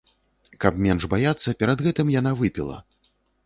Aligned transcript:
Каб 0.65 0.79
менш 0.85 1.03
баяцца, 1.13 1.55
перад 1.61 1.87
гэтым 1.89 2.13
яна 2.19 2.35
выпіла. 2.43 2.83